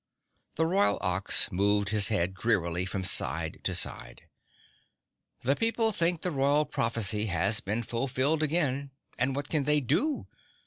[0.55, 4.23] The Royal Ox moved his head drearily from side to side.
[5.43, 10.25] "The people think the Royal Prophecy has been fulfilled again and what can they DO?